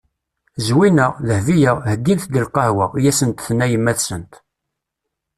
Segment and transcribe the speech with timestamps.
[0.65, 1.07] Zwina!
[1.27, 1.73] Dehbiya!
[1.89, 2.85] Heyyimt-d lqahwa.
[2.99, 4.33] I asent-tenna yemma-tsent.